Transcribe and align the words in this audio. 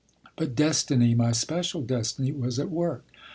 But 0.35 0.55
destiny, 0.55 1.13
my 1.13 1.31
special 1.31 1.83
destiny, 1.83 2.31
was 2.31 2.57
at 2.57 2.71
work. 2.71 3.05